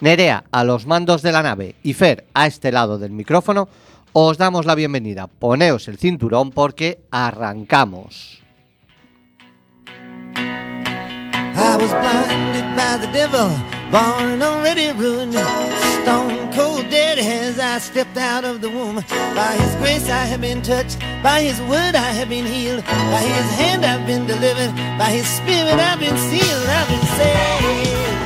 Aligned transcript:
Nerea 0.00 0.44
a 0.50 0.64
los 0.64 0.86
mandos 0.86 1.22
de 1.22 1.32
la 1.32 1.42
nave 1.42 1.74
y 1.82 1.94
Fer 1.94 2.26
a 2.34 2.46
este 2.46 2.70
lado 2.70 2.98
del 2.98 3.12
micrófono, 3.12 3.68
os 4.12 4.36
damos 4.36 4.66
la 4.66 4.74
bienvenida. 4.74 5.26
Poneos 5.26 5.88
el 5.88 5.98
cinturón 5.98 6.50
porque 6.50 7.00
arrancamos. 7.10 8.42
I 11.58 11.76
was 11.78 11.90
blinded 11.90 12.76
by 12.76 12.98
the 12.98 13.10
devil, 13.12 13.48
born 13.90 14.42
already 14.42 14.92
ruined, 14.92 15.32
stone 16.02 16.52
cold 16.54 16.88
dead 16.90 17.18
as 17.18 17.58
I 17.58 17.78
stepped 17.78 18.18
out 18.18 18.44
of 18.44 18.60
the 18.60 18.68
womb. 18.68 18.96
By 19.34 19.56
His 19.56 19.74
grace 19.76 20.10
I 20.10 20.26
have 20.26 20.42
been 20.42 20.60
touched, 20.60 20.98
by 21.22 21.40
His 21.40 21.58
word 21.62 21.94
I 21.94 22.12
have 22.12 22.28
been 22.28 22.44
healed, 22.44 22.84
by 22.84 23.22
His 23.22 23.50
hand 23.58 23.86
I've 23.86 24.06
been 24.06 24.26
delivered, 24.26 24.74
by 24.98 25.10
His 25.10 25.26
Spirit 25.26 25.80
I've 25.80 25.98
been 25.98 26.16
sealed, 26.18 26.66
I've 26.68 26.88
been 26.88 27.06
saved. 27.16 28.25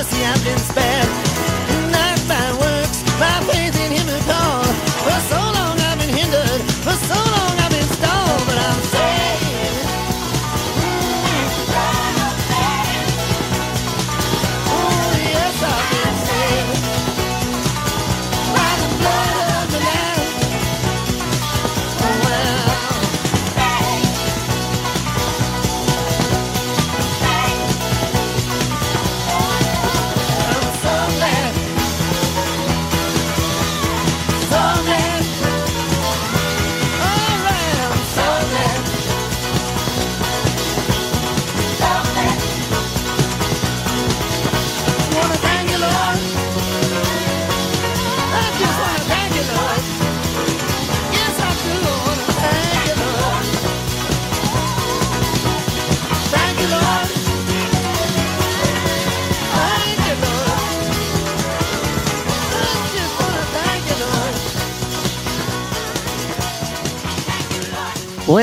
mercy 0.00 0.24
I've 0.24 0.42
been 0.42 0.58
spared. 0.58 1.29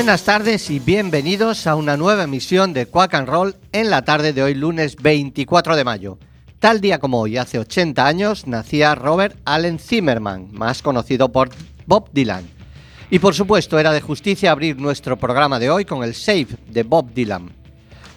Buenas 0.08 0.24
tardes 0.24 0.70
y 0.70 0.78
bienvenidos 0.78 1.66
a 1.66 1.74
una 1.74 1.98
nueva 1.98 2.24
emisión 2.24 2.72
de 2.72 2.86
Quack 2.86 3.12
and 3.12 3.28
Roll 3.28 3.56
en 3.72 3.90
la 3.90 4.06
tarde 4.06 4.32
de 4.32 4.42
hoy 4.42 4.54
lunes 4.54 4.96
24 4.96 5.76
de 5.76 5.84
mayo. 5.84 6.18
Tal 6.58 6.80
día 6.80 6.98
como 6.98 7.20
hoy, 7.20 7.36
hace 7.36 7.58
80 7.58 8.06
años, 8.06 8.46
nacía 8.46 8.94
Robert 8.94 9.36
Allen 9.44 9.78
Zimmerman, 9.78 10.48
más 10.50 10.80
conocido 10.80 11.30
por 11.30 11.50
Bob 11.84 12.08
Dylan. 12.10 12.48
Y 13.10 13.18
por 13.18 13.34
supuesto 13.34 13.78
era 13.78 13.92
de 13.92 14.00
justicia 14.00 14.50
abrir 14.50 14.80
nuestro 14.80 15.18
programa 15.18 15.58
de 15.58 15.68
hoy 15.68 15.84
con 15.84 16.02
el 16.02 16.14
Save 16.14 16.56
de 16.70 16.84
Bob 16.84 17.12
Dylan. 17.12 17.50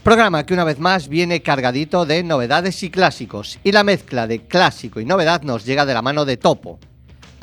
Programa 0.01 0.45
que 0.45 0.53
una 0.53 0.63
vez 0.63 0.79
más 0.79 1.09
viene 1.09 1.41
cargadito 1.41 2.05
de 2.05 2.23
novedades 2.23 2.83
y 2.83 2.89
clásicos, 2.89 3.59
y 3.65 3.73
la 3.73 3.83
mezcla 3.83 4.27
de 4.27 4.45
clásico 4.45 5.01
y 5.01 5.05
novedad 5.05 5.41
nos 5.41 5.65
llega 5.65 5.85
de 5.85 5.93
la 5.93 6.01
mano 6.01 6.23
de 6.23 6.37
Topo. 6.37 6.79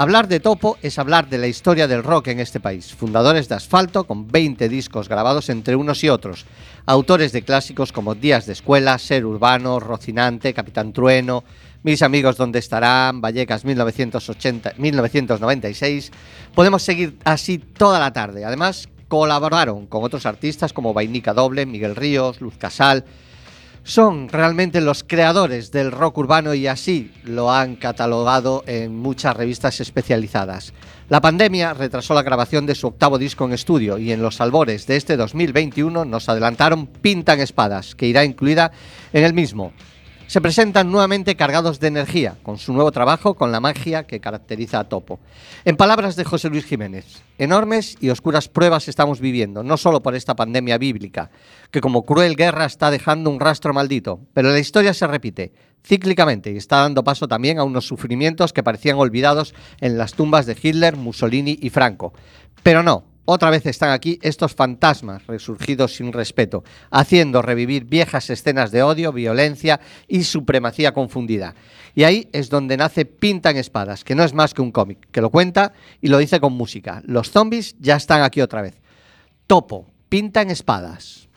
Hablar 0.01 0.29
de 0.29 0.39
Topo 0.39 0.79
es 0.81 0.97
hablar 1.01 1.29
de 1.29 1.39
la 1.39 1.49
historia 1.49 1.89
del 1.89 2.05
rock 2.05 2.29
en 2.29 2.39
este 2.39 2.61
país. 2.61 2.95
Fundadores 2.95 3.49
de 3.49 3.57
Asfalto, 3.57 4.05
con 4.05 4.29
20 4.29 4.69
discos 4.69 5.09
grabados 5.09 5.49
entre 5.49 5.75
unos 5.75 6.05
y 6.05 6.09
otros. 6.09 6.47
Autores 6.87 7.33
de 7.33 7.43
clásicos 7.43 7.91
como 7.91 8.15
Días 8.15 8.47
de 8.47 8.53
Escuela, 8.53 8.97
Ser 9.01 9.27
Urbano, 9.27 9.81
Rocinante, 9.81 10.55
Capitán 10.55 10.93
Trueno, 10.93 11.43
Mis 11.83 12.03
Amigos 12.03 12.37
Donde 12.37 12.61
Estarán, 12.61 13.21
Vallecas 13.21 13.65
1980, 13.65 14.75
1996. 14.79 16.13
Podemos 16.55 16.85
seguir 16.85 17.19
así 17.25 17.59
toda 17.59 17.99
la 17.99 18.13
tarde. 18.13 18.45
Además, 18.45 18.89
colaboraron 19.09 19.89
con 19.89 20.05
otros 20.05 20.27
artistas 20.27 20.73
como 20.73 20.95
Vainica 20.95 21.35
Doble, 21.35 21.67
Miguel 21.67 21.97
Ríos, 21.97 22.41
Luz 22.41 22.57
Casal, 22.57 23.05
son 23.89 24.29
realmente 24.29 24.83
los 24.83 25.03
creadores 25.03 25.73
del 25.73 25.91
rock 25.91 26.19
urbano 26.19 26.53
y 26.53 26.67
así 26.67 27.11
lo 27.25 27.51
han 27.51 27.77
catalogado 27.77 28.63
en 28.67 28.95
muchas 28.95 29.35
revistas 29.35 29.81
especializadas. 29.81 30.75
La 31.09 31.23
pandemia 31.23 31.73
retrasó 31.73 32.13
la 32.13 32.23
grabación 32.23 32.67
de 32.67 32.75
su 32.75 32.89
octavo 32.89 33.17
disco 33.17 33.47
en 33.47 33.55
estudio 33.55 33.97
y 33.97 34.13
en 34.13 34.21
los 34.21 34.43
albores 34.43 34.87
de 34.87 34.97
este 34.97 35.17
2021 35.17 36.05
nos 36.05 36.29
adelantaron 36.29 36.87
Pintan 36.87 37.41
Espadas, 37.41 37.95
que 37.95 38.07
irá 38.07 38.27
incluida 38.27 38.73
en 39.15 39.25
el 39.25 39.33
mismo 39.33 39.73
se 40.29 40.43
presentan 40.43 40.93
nuevamente 40.93 41.37
cargados 41.37 41.81
de 41.81 41.89
energía 41.89 42.37
con 42.43 42.59
su 42.59 42.75
nuevo 42.75 42.93
trabajo 42.93 43.33
con 43.33 43.51
la 43.51 43.61
magia 43.61 44.07
que 44.07 44.21
caracteriza 44.21 44.79
a 44.79 44.85
Topo. 44.85 45.21
En 45.65 45.79
palabras 45.79 46.17
de 46.17 46.25
José 46.25 46.51
Luis 46.51 46.67
Jiménez, 46.67 47.23
enormes 47.39 47.97
y 47.99 48.11
oscuras 48.11 48.47
pruebas 48.47 48.89
estamos 48.89 49.21
viviendo, 49.21 49.63
no 49.63 49.79
solo 49.79 50.03
por 50.03 50.15
esta 50.15 50.37
pandemia 50.37 50.77
bíblica, 50.77 51.31
que 51.71 51.81
como 51.81 52.05
cruel 52.05 52.37
guerra 52.37 52.67
está 52.67 52.91
dejando 52.91 53.31
un 53.31 53.41
rastro 53.41 53.73
maldito, 53.73 54.21
pero 54.35 54.51
la 54.51 54.59
historia 54.59 54.93
se 54.93 55.07
repite 55.07 55.55
cíclicamente 55.83 56.53
y 56.53 56.59
está 56.59 56.83
dando 56.83 57.03
paso 57.03 57.27
también 57.27 57.59
a 57.59 57.65
unos 57.65 57.87
sufrimientos 57.87 58.53
que 58.53 58.63
parecían 58.63 58.99
olvidados 58.99 59.55
en 59.81 59.97
las 59.97 60.13
tumbas 60.13 60.45
de 60.45 60.59
Hitler, 60.63 60.97
Mussolini 60.97 61.59
y 61.63 61.71
Franco. 61.71 62.13
Pero 62.63 62.83
no, 62.83 63.05
otra 63.31 63.51
vez 63.51 63.67
están 63.67 63.91
aquí 63.91 64.19
estos 64.23 64.55
fantasmas 64.55 65.27
resurgidos 65.27 65.95
sin 65.95 66.15
respeto, 66.15 66.65
haciendo 66.91 67.43
revivir 67.43 67.85
viejas 67.85 68.31
escenas 68.31 68.71
de 68.71 68.83
odio, 68.83 69.13
violencia 69.13 69.81
y 70.07 70.25
supremacía 70.25 70.93
confundida. 70.93 71.55
Y 71.95 72.05
ahí 72.05 72.31
es 72.33 72.49
donde 72.49 72.79
nace 72.79 73.05
Pintan 73.05 73.59
Espadas, 73.59 74.03
que 74.03 74.15
no 74.15 74.25
es 74.25 74.33
más 74.33 74.55
que 74.55 74.63
un 74.63 74.73
cómic, 74.73 75.11
que 75.13 75.21
lo 75.21 75.29
cuenta 75.29 75.75
y 76.01 76.09
lo 76.09 76.17
dice 76.17 76.41
con 76.41 76.55
música. 76.55 77.03
Los 77.05 77.31
zombies 77.31 77.77
ya 77.79 77.97
están 77.97 78.23
aquí 78.23 78.41
otra 78.41 78.63
vez. 78.63 78.81
Topo, 79.47 79.91
Pintan 80.09 80.51
Espadas. 80.51 81.29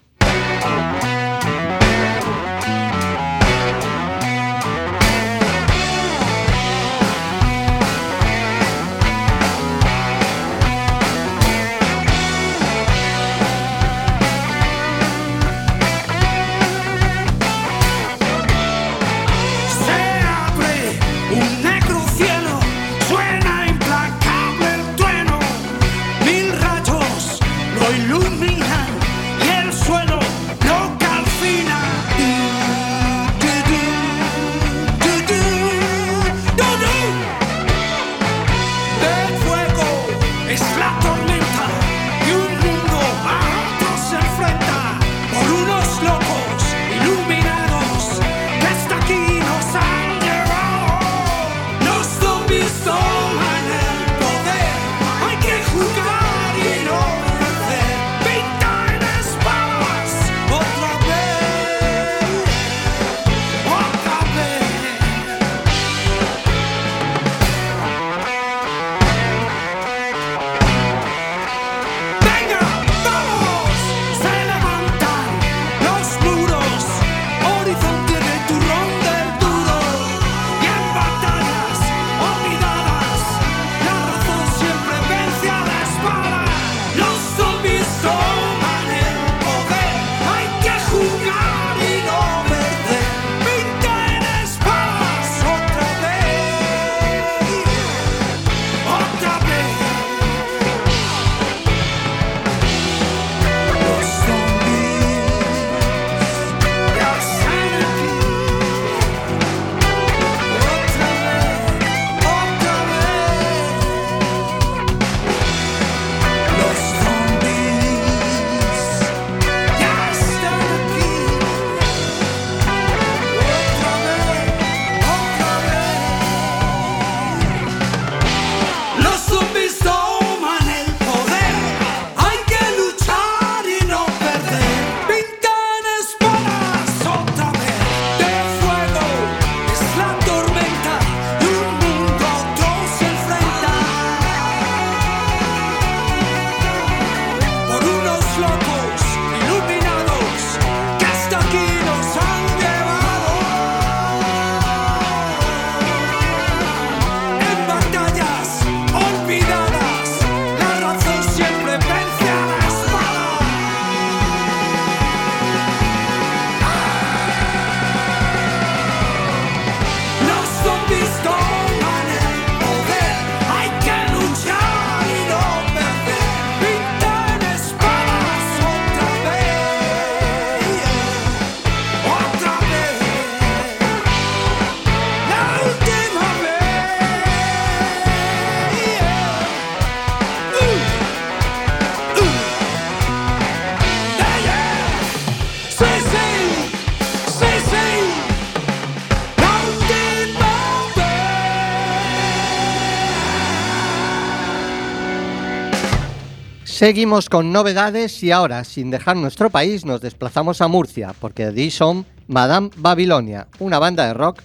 Seguimos 206.81 207.29
con 207.29 207.51
novedades 207.51 208.23
y 208.23 208.31
ahora, 208.31 208.63
sin 208.63 208.89
dejar 208.89 209.15
nuestro 209.15 209.51
país, 209.51 209.85
nos 209.85 210.01
desplazamos 210.01 210.61
a 210.61 210.67
Murcia, 210.67 211.13
porque 211.21 211.43
allí 211.43 211.69
son 211.69 212.07
Madame 212.27 212.71
Babilonia, 212.75 213.45
una 213.59 213.77
banda 213.77 214.07
de 214.07 214.15
rock 214.15 214.41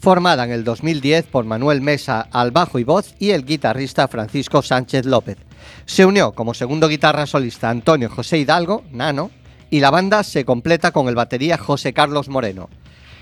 formada 0.00 0.44
en 0.44 0.50
el 0.50 0.64
2010 0.64 1.26
por 1.26 1.44
Manuel 1.44 1.82
Mesa 1.82 2.26
al 2.32 2.52
bajo 2.52 2.78
y 2.78 2.84
voz 2.84 3.14
y 3.18 3.32
el 3.32 3.44
guitarrista 3.44 4.08
Francisco 4.08 4.62
Sánchez 4.62 5.04
López. 5.04 5.36
Se 5.84 6.06
unió 6.06 6.32
como 6.32 6.54
segundo 6.54 6.88
guitarra 6.88 7.26
solista 7.26 7.68
Antonio 7.68 8.08
José 8.08 8.38
Hidalgo, 8.38 8.82
Nano, 8.90 9.30
y 9.68 9.80
la 9.80 9.90
banda 9.90 10.22
se 10.22 10.46
completa 10.46 10.90
con 10.90 11.08
el 11.08 11.14
batería 11.14 11.58
José 11.58 11.92
Carlos 11.92 12.30
Moreno. 12.30 12.70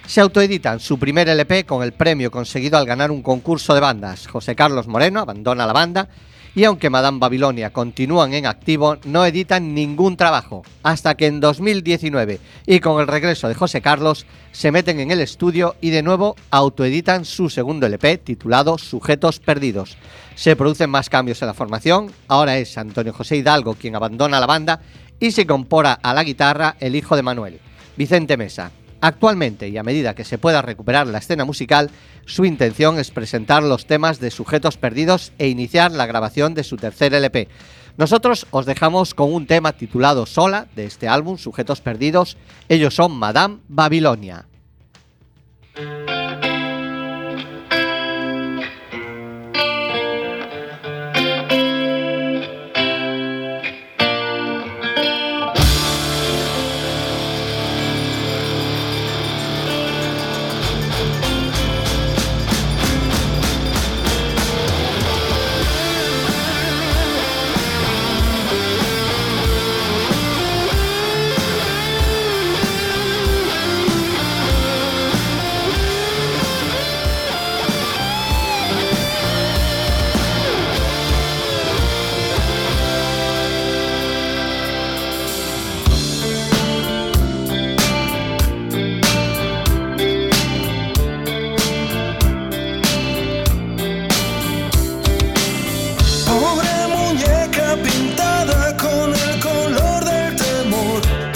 Se 0.07 0.21
autoeditan 0.21 0.79
su 0.79 1.01
primer 1.01 1.29
LP 1.29 1.67
con 1.67 1.83
el 1.83 1.95
premio 1.95 2.31
conseguido 2.31 2.79
al 2.79 2.87
ganar 2.87 3.11
un 3.11 3.23
concurso 3.23 3.75
de 3.75 3.81
bandas. 3.81 4.29
José 4.29 4.55
Carlos 4.55 4.87
Moreno 4.87 5.19
abandona 5.19 5.67
la 5.67 5.73
banda 5.73 6.09
y 6.55 6.65
aunque 6.65 6.91
Madame 6.91 7.19
Babilonia 7.19 7.73
continúan 7.73 8.35
en 8.35 8.47
activo, 8.47 8.99
no 9.05 9.25
editan 9.25 9.75
ningún 9.75 10.17
trabajo, 10.17 10.63
hasta 10.83 11.15
que 11.15 11.27
en 11.27 11.41
2019 11.41 12.41
y 12.67 12.81
con 12.81 13.01
el 13.01 13.07
regreso 13.07 13.49
de 13.49 13.55
José 13.55 13.81
Carlos 13.81 14.27
se 14.53 14.71
meten 14.71 15.01
en 15.01 15.11
el 15.11 15.21
estudio 15.21 15.77
y 15.81 15.91
de 15.91 16.03
nuevo 16.03 16.37
autoeditan 16.51 17.25
su 17.25 17.49
segundo 17.49 17.87
LP 17.87 18.19
titulado 18.19 18.77
Sujetos 18.79 19.41
Perdidos. 19.41 19.97
Se 20.35 20.57
producen 20.57 20.91
más 20.91 21.09
cambios 21.09 21.41
en 21.43 21.49
la 21.49 21.55
formación, 21.55 22.13
ahora 22.29 22.59
es 22.59 22.77
Antonio 22.77 23.13
José 23.13 23.37
Hidalgo 23.37 23.75
quien 23.75 23.97
abandona 23.97 24.41
la 24.41 24.47
banda 24.47 24.81
y 25.19 25.31
se 25.31 25.47
compora 25.47 25.93
a 26.03 26.13
la 26.13 26.25
guitarra 26.25 26.77
el 26.81 26.97
hijo 26.97 27.17
de 27.17 27.23
Manuel, 27.23 27.61
Vicente 27.97 28.37
Mesa. 28.37 28.73
Actualmente, 29.01 29.69
y 29.69 29.77
a 29.79 29.83
medida 29.83 30.15
que 30.15 30.25
se 30.25 30.39
pueda 30.39 30.63
recuperar 30.63 31.09
la 31.09 31.19
escena 31.19 31.45
musical, 31.45 31.91
su 32.27 32.45
intención 32.45 32.99
es 32.99 33.11
presentar 33.11 33.63
los 33.63 33.87
temas 33.87 34.21
de 34.21 34.31
Sujetos 34.31 34.77
Perdidos 34.77 35.33
e 35.39 35.49
iniciar 35.49 35.93
la 35.93 36.07
grabación 36.07 36.55
de 36.55 36.65
su 36.65 36.77
tercer 36.77 37.15
LP. 37.15 37.49
Nosotros 37.97 38.47
os 38.51 38.65
dejamos 38.65 39.15
con 39.15 39.33
un 39.33 39.47
tema 39.47 39.73
titulado 39.73 40.25
Sola 40.25 40.67
de 40.75 40.87
este 40.87 41.09
álbum, 41.09 41.37
Sujetos 41.37 41.81
Perdidos. 41.81 42.37
Ellos 42.69 42.95
son 42.95 43.13
Madame 43.13 43.59
Babilonia. 43.69 44.47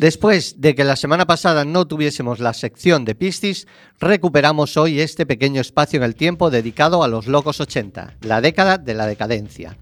Después 0.00 0.62
de 0.62 0.74
que 0.74 0.82
la 0.82 0.96
semana 0.96 1.26
pasada 1.26 1.66
no 1.66 1.86
tuviésemos 1.86 2.40
la 2.40 2.54
sección 2.54 3.04
de 3.04 3.14
Piscis, 3.14 3.66
recuperamos 3.98 4.78
hoy 4.78 4.98
este 4.98 5.26
pequeño 5.26 5.60
espacio 5.60 5.98
en 5.98 6.04
el 6.04 6.14
tiempo 6.14 6.48
dedicado 6.48 7.04
a 7.04 7.08
los 7.08 7.26
locos 7.26 7.60
80, 7.60 8.14
la 8.22 8.40
década 8.40 8.78
de 8.78 8.94
la 8.94 9.04
decadencia. 9.04 9.76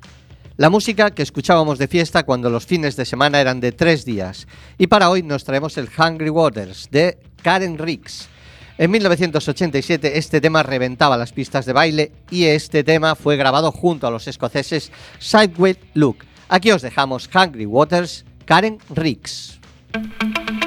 La 0.57 0.71
música 0.71 1.13
que 1.13 1.23
escuchábamos 1.23 1.79
de 1.79 1.87
fiesta 1.87 2.25
cuando 2.25 2.51
los 2.51 2.67
fines 2.67 2.97
de 2.97 3.05
semana 3.05 3.41
eran 3.41 3.61
de 3.61 3.71
tres 3.71 4.05
días. 4.05 4.49
Y 4.77 4.89
para 4.89 5.09
hoy 5.09 5.23
nos 5.23 5.45
traemos 5.45 5.79
el 5.79 5.89
Hungry 5.97 6.31
Waters 6.31 6.89
de 6.91 7.17
Karen 7.41 7.79
Riggs. 7.79 8.29
En 8.77 8.91
1987 8.91 10.19
este 10.19 10.41
tema 10.41 10.65
reventaba 10.65 11.17
las 11.17 11.33
pistas 11.33 11.65
de 11.65 11.75
baile 11.75 12.11
y 12.29 12.47
este 12.47 12.83
tema 12.83 13.15
fue 13.15 13.37
grabado 13.37 13.71
junto 13.71 14.09
a 14.09 14.11
los 14.11 14.27
escoceses 14.27 14.91
Sideways 15.21 15.79
Look. 15.95 16.25
Aquí 16.49 16.73
os 16.73 16.83
dejamos 16.83 17.31
Hungry 17.33 17.67
Waters, 17.67 18.25
Karen 18.47 18.79
Riggs. 18.91 19.58
thank 20.07 20.51
you. 20.51 20.58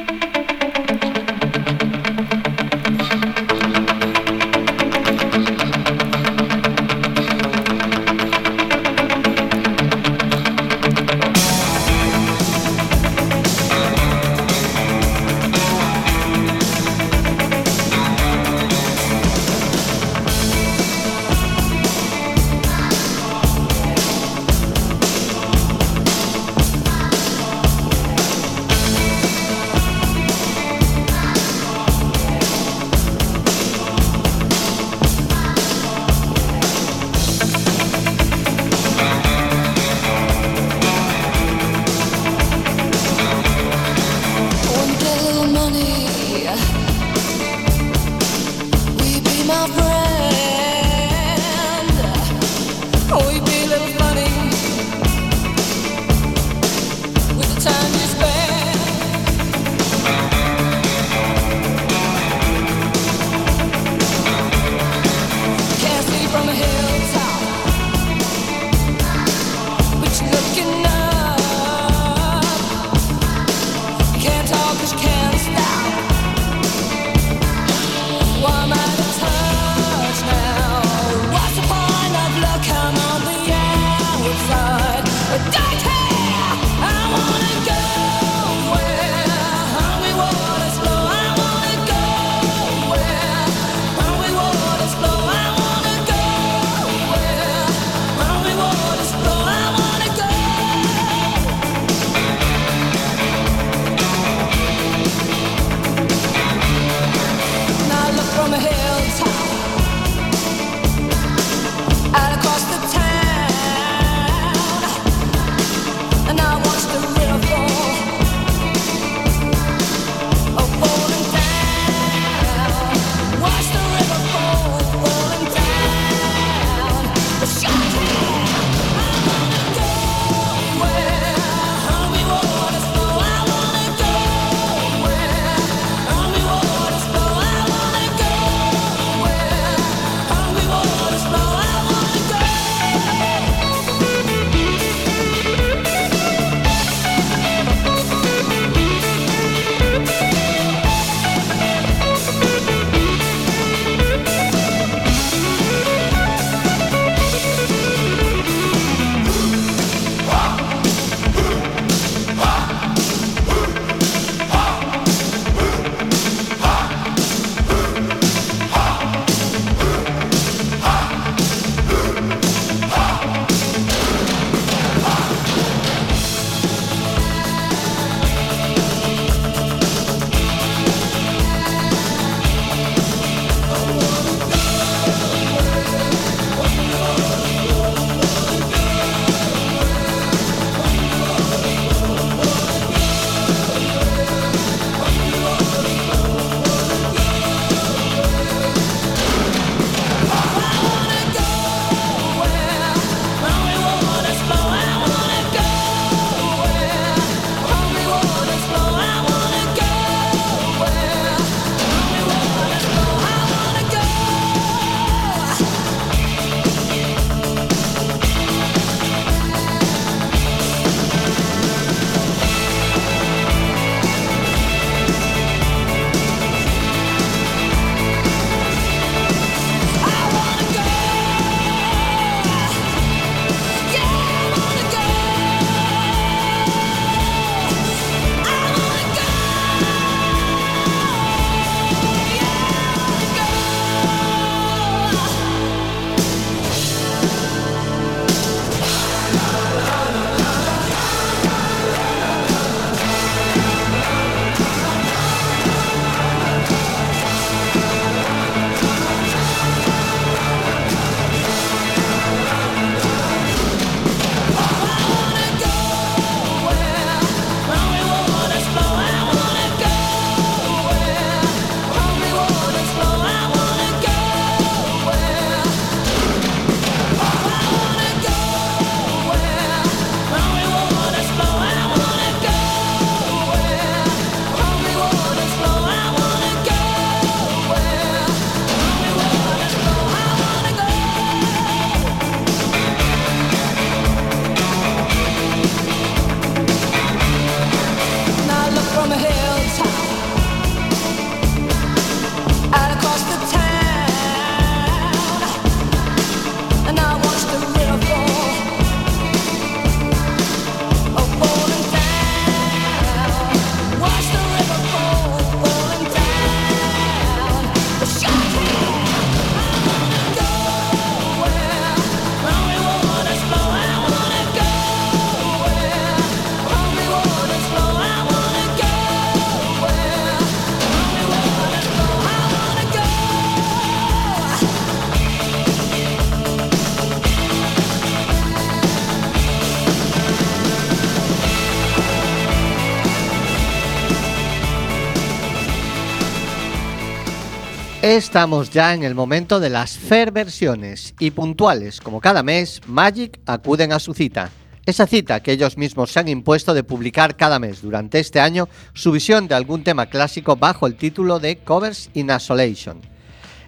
Estamos 348.11 348.71
ya 348.71 348.93
en 348.93 349.03
el 349.03 349.15
momento 349.15 349.61
de 349.61 349.69
las 349.69 349.97
fair 349.97 350.33
versiones 350.33 351.15
y 351.17 351.31
puntuales, 351.31 352.01
como 352.01 352.19
cada 352.19 352.43
mes, 352.43 352.81
Magic 352.85 353.39
acuden 353.45 353.93
a 353.93 353.99
su 353.99 354.13
cita. 354.13 354.49
Esa 354.85 355.07
cita 355.07 355.39
que 355.39 355.53
ellos 355.53 355.77
mismos 355.77 356.11
se 356.11 356.19
han 356.19 356.27
impuesto 356.27 356.73
de 356.73 356.83
publicar 356.83 357.37
cada 357.37 357.57
mes 357.57 357.81
durante 357.81 358.19
este 358.19 358.41
año 358.41 358.67
su 358.93 359.13
visión 359.13 359.47
de 359.47 359.55
algún 359.55 359.85
tema 359.85 360.07
clásico 360.07 360.57
bajo 360.57 360.87
el 360.87 360.95
título 360.95 361.39
de 361.39 361.59
Covers 361.59 362.09
in 362.13 362.31
Isolation. 362.35 362.99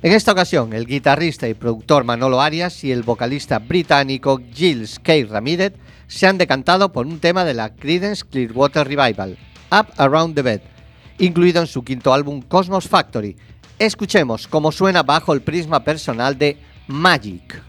En 0.01 0.12
esta 0.12 0.34
ocasión, 0.34 0.73
el 0.73 0.88
guitarrista 0.88 1.47
y 1.47 1.53
productor 1.53 2.03
Manolo 2.03 2.41
Arias 2.41 2.84
y 2.84 2.91
el 2.91 3.03
vocalista 3.03 3.60
británico 3.60 4.41
Gilles 4.53 4.99
K. 4.99 5.13
Ramírez 5.29 5.75
se 6.08 6.27
han 6.27 6.38
decantado 6.38 6.91
por 6.91 7.08
un 7.08 7.19
tema 7.19 7.45
de 7.45 7.53
la 7.53 7.73
Creedence 7.73 8.25
Clearwater 8.29 8.89
Revival, 8.89 9.38
Up 9.71 9.88
Around 9.95 10.36
the 10.36 10.41
Bed, 10.41 10.62
incluido 11.17 11.62
en 11.62 11.67
su 11.67 11.86
quinto 11.86 12.13
álbum 12.13 12.41
Cosmos 12.41 12.89
Factory. 12.89 13.38
Escuchemos 13.79 14.47
cómo 14.47 14.71
suena 14.71 15.03
bajo 15.03 15.33
el 15.33 15.41
prisma 15.41 15.83
personal 15.83 16.38
de 16.38 16.57
Magic. 16.88 17.62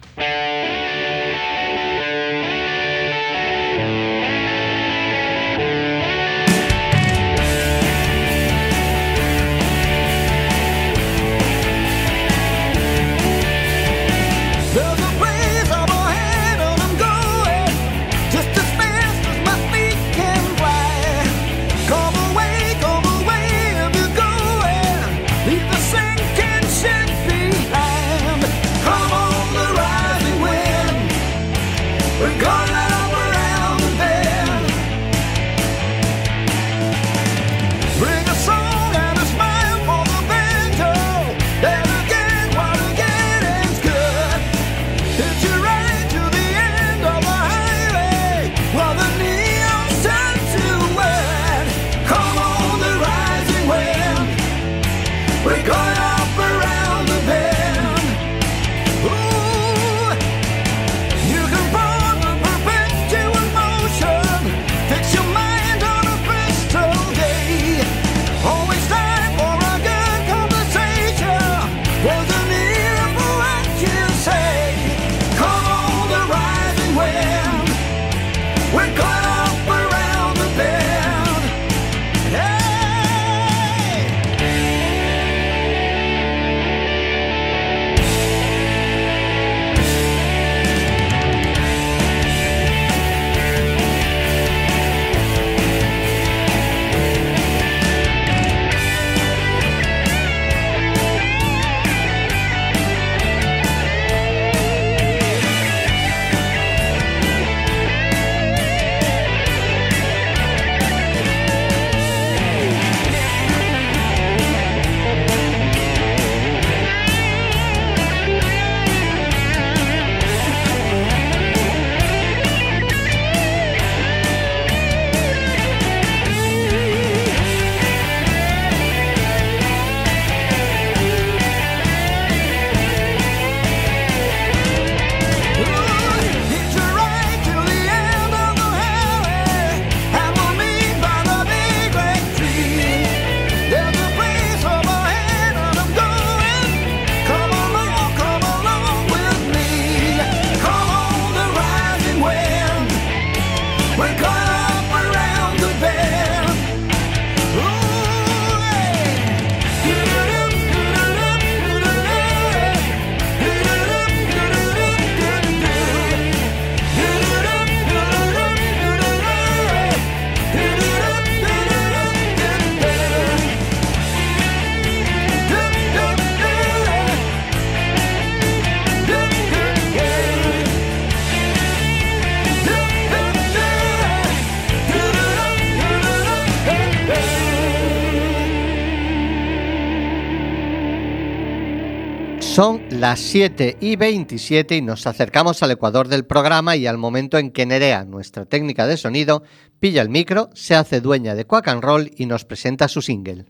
Son 192.55 192.83
las 192.89 193.19
7 193.19 193.79
y 193.81 193.97
27 193.97 194.77
y 194.77 194.81
nos 194.81 195.09
acercamos 195.09 195.65
al 195.65 195.73
ecuador 195.73 196.07
del 196.07 196.25
programa 196.25 196.77
y 196.77 196.87
al 196.87 196.99
momento 196.99 197.37
en 197.37 197.51
que 197.51 197.67
Nerea, 197.67 198.05
nuestra 198.05 198.45
técnica 198.45 198.87
de 198.87 198.97
sonido, 198.97 199.43
pilla 199.81 200.03
el 200.03 200.09
micro, 200.09 200.51
se 200.55 200.77
hace 200.77 201.01
dueña 201.01 201.35
de 201.35 201.47
Quack 201.47 201.67
and 201.67 201.83
Roll 201.83 202.13
y 202.17 202.27
nos 202.27 202.45
presenta 202.45 202.87
su 202.87 203.03
single. 203.03 203.47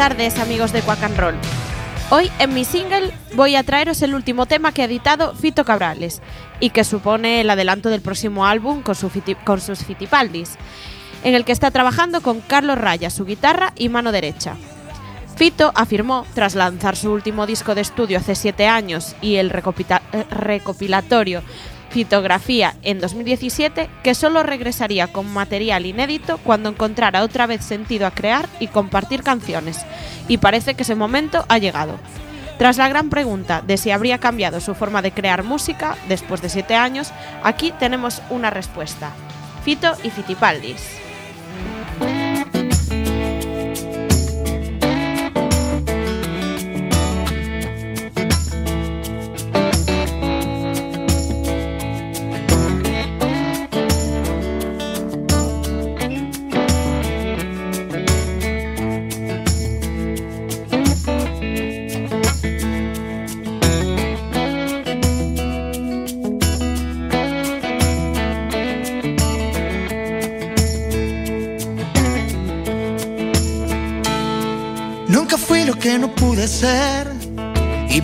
Tardes 0.00 0.38
amigos 0.38 0.72
de 0.72 0.80
Quack 0.80 1.02
and 1.02 1.18
Roll. 1.18 1.34
Hoy 2.08 2.30
en 2.38 2.54
mi 2.54 2.64
single 2.64 3.12
voy 3.34 3.54
a 3.54 3.62
traeros 3.62 4.00
el 4.00 4.14
último 4.14 4.46
tema 4.46 4.72
que 4.72 4.80
ha 4.80 4.86
editado 4.86 5.34
Fito 5.34 5.62
Cabrales 5.66 6.22
y 6.58 6.70
que 6.70 6.84
supone 6.84 7.42
el 7.42 7.50
adelanto 7.50 7.90
del 7.90 8.00
próximo 8.00 8.46
álbum 8.46 8.80
con, 8.80 8.94
sus 8.94 9.12
Fitipaldis, 9.12 10.56
en 11.22 11.34
el 11.34 11.44
que 11.44 11.52
está 11.52 11.70
trabajando 11.70 12.22
con 12.22 12.40
Carlos 12.40 12.78
Raya, 12.78 13.10
su 13.10 13.26
guitarra 13.26 13.74
y 13.76 13.90
mano 13.90 14.10
derecha. 14.10 14.56
Fito 15.36 15.70
afirmó, 15.74 16.24
tras 16.32 16.54
lanzar 16.54 16.96
su 16.96 17.12
último 17.12 17.46
disco 17.46 17.74
de 17.74 17.82
estudio 17.82 18.16
hace 18.16 18.34
siete 18.34 18.68
años 18.68 19.14
y 19.20 19.36
el 19.36 19.50
eh, 19.50 20.24
recopilatorio 20.30 21.42
Fitografía 21.90 22.76
en 22.82 23.00
2017, 23.00 23.90
que 24.04 24.14
solo 24.14 24.44
regresaría 24.44 25.08
con 25.08 25.32
material 25.32 25.86
inédito 25.86 26.38
cuando 26.38 26.68
encontrara 26.68 27.24
otra 27.24 27.46
vez 27.46 27.64
sentido 27.64 28.06
a 28.06 28.12
crear 28.12 28.48
y 28.60 28.68
compartir 28.68 29.24
canciones. 29.24 29.84
Y 30.28 30.38
parece 30.38 30.74
que 30.74 30.84
ese 30.84 30.94
momento 30.94 31.44
ha 31.48 31.58
llegado. 31.58 31.98
Tras 32.58 32.76
la 32.76 32.88
gran 32.88 33.10
pregunta 33.10 33.62
de 33.66 33.76
si 33.76 33.90
habría 33.90 34.18
cambiado 34.18 34.60
su 34.60 34.74
forma 34.74 35.02
de 35.02 35.12
crear 35.12 35.42
música 35.42 35.96
después 36.08 36.42
de 36.42 36.48
siete 36.48 36.76
años, 36.76 37.10
aquí 37.42 37.72
tenemos 37.80 38.22
una 38.30 38.50
respuesta. 38.50 39.10
Fito 39.64 39.92
y 40.04 40.10
Fitipaldis. 40.10 40.99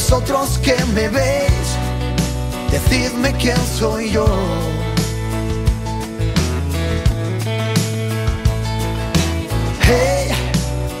Vosotros 0.00 0.58
que 0.64 0.74
me 0.94 1.08
veis, 1.10 1.68
decidme 2.70 3.34
quién 3.34 3.58
soy 3.78 4.10
yo. 4.10 4.26
Hey, 9.82 10.30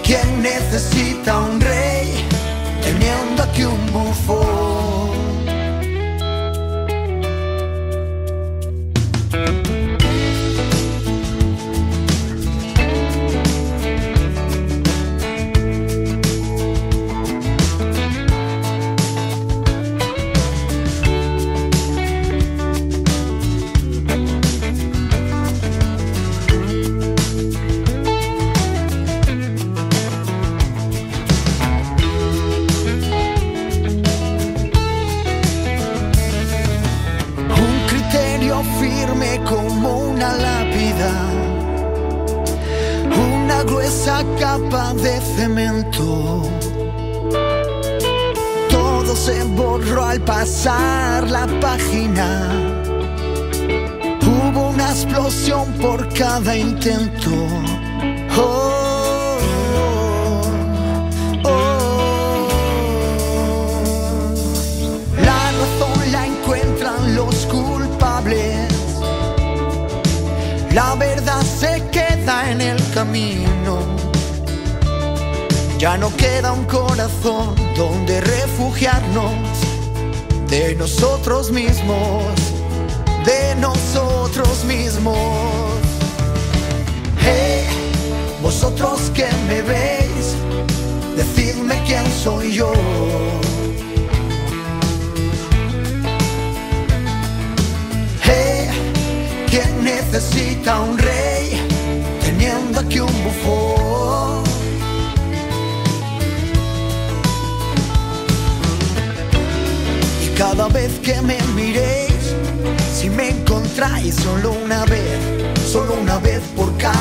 ¿quién 0.04 0.42
necesita 0.42 1.38
un 1.38 1.60
rey 1.62 2.28
teniendo 2.82 3.42
aquí 3.42 3.64
un 3.64 3.86
bufón? 3.90 5.19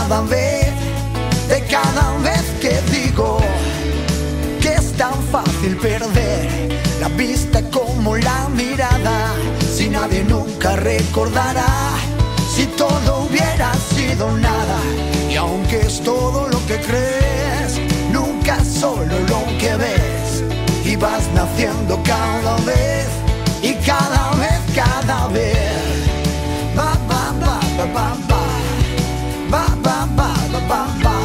Cada 0.10 0.22
vez, 0.22 0.74
de 1.50 1.64
cada 1.66 2.18
vez 2.24 2.42
que 2.60 2.82
digo 2.92 3.38
que 4.60 4.74
es 4.74 4.92
tan 4.94 5.14
fácil 5.32 5.78
perder 5.78 6.50
la 7.00 7.10
vista 7.10 7.62
como 7.70 8.18
la 8.18 8.50
mirada, 8.50 9.36
si 9.72 9.88
nadie 9.88 10.24
nunca 10.24 10.76
recordará, 10.78 11.94
si 12.56 12.66
todo 12.76 13.28
hubiera 13.30 13.72
sido 13.94 14.32
nada, 14.32 14.80
y 15.30 15.36
aunque 15.36 15.82
es 15.82 16.02
todo 16.02 16.48
lo 16.48 16.58
que 16.66 16.78
crees, 16.82 17.80
nunca 18.12 18.66
solo 18.66 19.14
lo 19.28 19.46
que 19.60 19.76
ves, 19.76 20.44
y 20.84 20.96
vas 20.96 21.28
naciendo 21.36 22.02
cada 22.02 22.56
vez, 22.66 23.08
y 23.62 23.76
cada 23.86 24.32
vez, 24.42 24.60
cada 24.74 25.28
vez. 25.28 25.56
Ba, 26.76 26.98
ba, 27.08 27.32
ba. 27.40 27.60
Ba, 27.94 28.29
ba, 30.52 30.60
ba, 30.68 30.88
ba, 31.04 31.19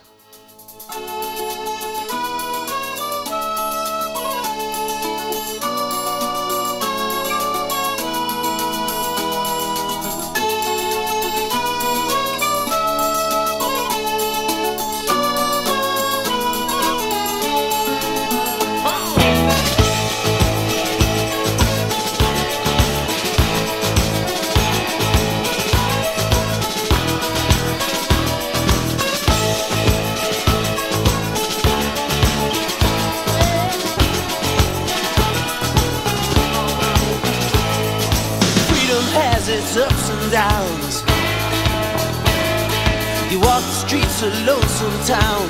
Streets 44.19 44.23
of 44.23 44.47
lonesome 44.47 44.99
town. 45.07 45.49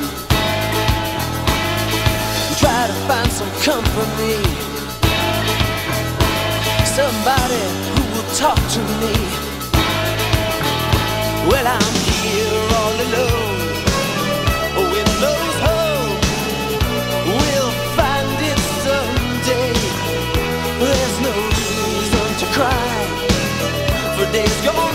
Try 2.58 2.86
to 2.86 2.96
find 3.08 3.30
some 3.30 3.50
company. 3.62 4.36
Somebody 6.84 7.62
who 7.94 8.02
will 8.14 8.28
talk 8.34 8.58
to 8.74 8.80
me. 9.00 9.14
Well, 11.48 11.66
I'm 11.66 11.94
here 12.22 12.64
all 12.80 12.96
alone. 13.06 13.58
When 14.92 15.08
those 15.24 15.56
hope 15.66 16.22
will 17.26 17.72
find 17.96 18.38
it 18.50 18.60
someday. 18.84 19.72
There's 20.80 21.16
no 21.20 21.34
reason 21.58 22.28
to 22.40 22.46
cry 22.56 22.88
for 24.16 24.32
days 24.32 24.60
gone 24.64 24.87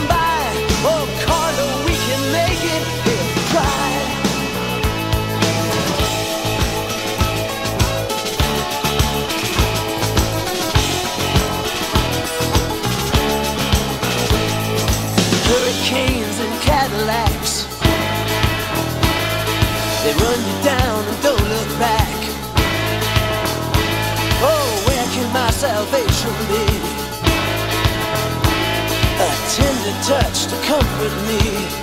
touch 30.13 30.45
to 30.45 30.55
comfort 30.67 31.13
me. 31.27 31.82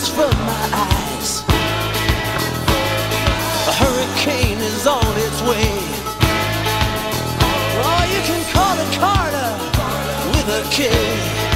The 0.00 0.06
from 0.08 0.30
my 0.46 0.68
eyes. 0.72 1.42
A 3.68 3.72
hurricane 3.72 4.58
is 4.58 4.86
on 4.86 5.16
its 5.16 5.42
way. 5.42 5.70
Oh, 7.82 8.04
you 8.12 8.20
can 8.28 8.42
call 8.52 8.78
it 8.78 8.90
Carter 8.98 9.50
with 10.32 10.48
a 10.48 10.62
K. 10.70 11.49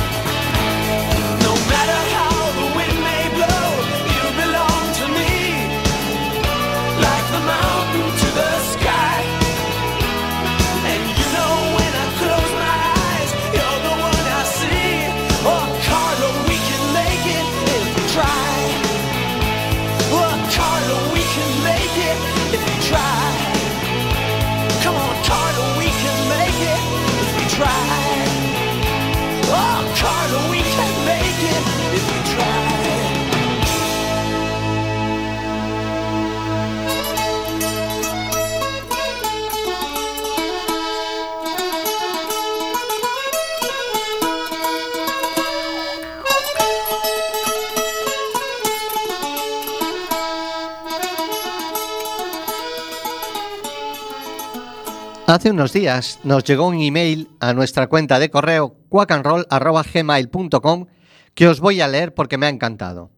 Hace 55.35 55.51
unos 55.51 55.72
días 55.72 56.20
nos 56.22 56.45
llegó 56.45 56.68
un 56.68 56.80
email 56.80 57.28
a 57.41 57.55
nuestra 57.55 57.89
cuenta 57.89 58.20
de 58.20 58.30
correo 58.30 58.76
quackandroll.gmail.com 58.89 60.87
que 61.35 61.49
os 61.49 61.59
voy 61.59 61.80
a 61.80 61.89
leer 61.89 62.14
porque 62.14 62.39
me 62.39 62.47
ha 62.47 62.51
encantado. 62.51 63.11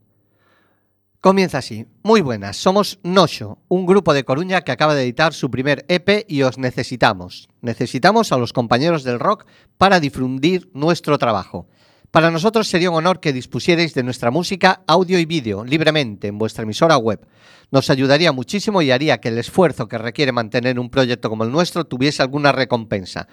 Comienza 1.20 1.58
así. 1.58 1.84
Muy 2.02 2.22
buenas, 2.22 2.56
somos 2.56 3.00
Nosho, 3.02 3.58
un 3.68 3.84
grupo 3.84 4.14
de 4.14 4.24
Coruña 4.24 4.62
que 4.62 4.72
acaba 4.72 4.94
de 4.94 5.02
editar 5.02 5.34
su 5.34 5.50
primer 5.50 5.84
EP 5.88 6.24
y 6.26 6.40
os 6.40 6.56
necesitamos. 6.56 7.50
Necesitamos 7.60 8.32
a 8.32 8.38
los 8.38 8.54
compañeros 8.54 9.04
del 9.04 9.20
rock 9.20 9.44
para 9.76 10.00
difundir 10.00 10.70
nuestro 10.72 11.18
trabajo. 11.18 11.68
Para 12.16 12.30
nosotros 12.30 12.66
sería 12.66 12.88
un 12.90 12.96
honor 12.96 13.20
que 13.20 13.34
dispusierais 13.34 13.92
de 13.92 14.02
nuestra 14.02 14.30
música, 14.30 14.80
audio 14.86 15.18
y 15.18 15.26
vídeo 15.26 15.62
libremente 15.66 16.28
en 16.28 16.38
vuestra 16.38 16.62
emisora 16.62 16.96
web. 16.96 17.20
Nos 17.70 17.90
ayudaría 17.90 18.32
muchísimo 18.32 18.80
y 18.80 18.90
haría 18.90 19.18
que 19.18 19.28
el 19.28 19.36
esfuerzo 19.36 19.86
que 19.86 19.98
requiere 19.98 20.32
mantener 20.32 20.80
un 20.80 20.88
proyecto 20.88 21.28
como 21.28 21.44
el 21.44 21.52
nuestro 21.52 21.84
tuviese 21.84 22.22
alguna 22.22 22.52
recompensa. 22.52 23.28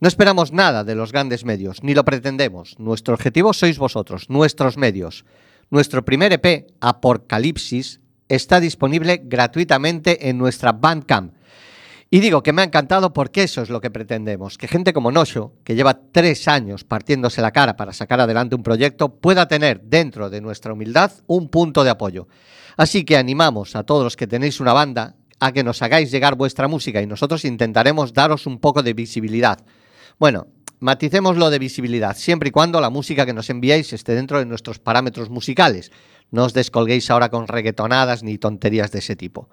No 0.00 0.08
esperamos 0.08 0.50
nada 0.50 0.82
de 0.82 0.94
los 0.94 1.12
grandes 1.12 1.44
medios, 1.44 1.82
ni 1.82 1.92
lo 1.92 2.06
pretendemos. 2.06 2.78
Nuestro 2.78 3.12
objetivo 3.12 3.52
sois 3.52 3.76
vosotros, 3.76 4.30
nuestros 4.30 4.78
medios. 4.78 5.26
Nuestro 5.68 6.02
primer 6.02 6.32
EP, 6.32 6.68
Apocalipsis, 6.80 8.00
está 8.30 8.60
disponible 8.60 9.20
gratuitamente 9.22 10.30
en 10.30 10.38
nuestra 10.38 10.72
Bandcamp. 10.72 11.34
Y 12.14 12.20
digo 12.20 12.42
que 12.42 12.52
me 12.52 12.60
ha 12.60 12.66
encantado 12.66 13.14
porque 13.14 13.44
eso 13.44 13.62
es 13.62 13.70
lo 13.70 13.80
que 13.80 13.90
pretendemos, 13.90 14.58
que 14.58 14.68
gente 14.68 14.92
como 14.92 15.10
Nosho, 15.10 15.54
que 15.64 15.74
lleva 15.74 15.98
tres 16.12 16.46
años 16.46 16.84
partiéndose 16.84 17.40
la 17.40 17.52
cara 17.52 17.74
para 17.74 17.94
sacar 17.94 18.20
adelante 18.20 18.54
un 18.54 18.62
proyecto, 18.62 19.14
pueda 19.14 19.48
tener 19.48 19.80
dentro 19.80 20.28
de 20.28 20.42
nuestra 20.42 20.74
humildad 20.74 21.10
un 21.26 21.48
punto 21.48 21.84
de 21.84 21.88
apoyo. 21.88 22.28
Así 22.76 23.06
que 23.06 23.16
animamos 23.16 23.76
a 23.76 23.84
todos 23.84 24.04
los 24.04 24.16
que 24.16 24.26
tenéis 24.26 24.60
una 24.60 24.74
banda 24.74 25.16
a 25.40 25.52
que 25.52 25.64
nos 25.64 25.80
hagáis 25.80 26.10
llegar 26.10 26.34
vuestra 26.34 26.68
música 26.68 27.00
y 27.00 27.06
nosotros 27.06 27.46
intentaremos 27.46 28.12
daros 28.12 28.46
un 28.46 28.58
poco 28.58 28.82
de 28.82 28.92
visibilidad. 28.92 29.64
Bueno, 30.18 30.48
maticemos 30.80 31.38
lo 31.38 31.48
de 31.48 31.60
visibilidad, 31.60 32.14
siempre 32.14 32.50
y 32.50 32.52
cuando 32.52 32.82
la 32.82 32.90
música 32.90 33.24
que 33.24 33.32
nos 33.32 33.48
enviáis 33.48 33.90
esté 33.94 34.14
dentro 34.14 34.38
de 34.38 34.44
nuestros 34.44 34.78
parámetros 34.78 35.30
musicales. 35.30 35.90
No 36.30 36.44
os 36.44 36.52
descolguéis 36.52 37.10
ahora 37.10 37.30
con 37.30 37.48
reggaetonadas 37.48 38.22
ni 38.22 38.36
tonterías 38.36 38.92
de 38.92 38.98
ese 38.98 39.16
tipo. 39.16 39.48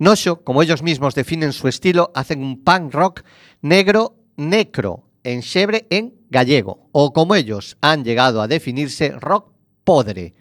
Nosho, 0.00 0.42
como 0.42 0.62
ellos 0.62 0.82
mismos 0.82 1.14
definen 1.14 1.52
su 1.52 1.68
estilo, 1.68 2.10
hacen 2.14 2.42
un 2.42 2.64
punk 2.64 2.94
rock 2.94 3.20
negro 3.60 4.16
necro 4.38 5.04
en 5.22 5.42
xebre 5.42 5.86
en 5.90 6.14
gallego, 6.30 6.88
o 6.92 7.12
como 7.12 7.34
ellos 7.34 7.76
han 7.82 8.02
llegado 8.02 8.40
a 8.40 8.48
definirse, 8.48 9.10
rock 9.10 9.52
podre. 9.84 10.32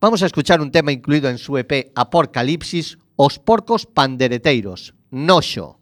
Vamos 0.00 0.24
a 0.24 0.26
escuchar 0.26 0.60
un 0.60 0.72
tema 0.72 0.90
incluido 0.90 1.30
en 1.30 1.38
su 1.38 1.56
EP 1.56 1.92
Apocalipsis, 1.94 2.98
Os 3.14 3.38
Porcos 3.38 3.86
Pandereteiros, 3.86 4.92
Nosho. 5.12 5.78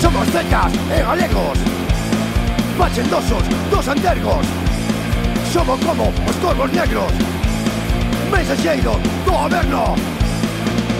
Somos 0.00 0.26
cecas 0.28 0.72
e 0.72 1.02
galegos, 1.02 1.58
machendosos, 2.78 3.44
dos 3.70 3.86
antergos, 3.86 4.46
Somos 5.52 5.80
como 5.80 6.04
os 6.04 6.36
corvos 6.36 6.72
negros 6.72 7.12
Mensaxeiros 8.30 8.98
do 9.24 9.32
goberno 9.32 9.96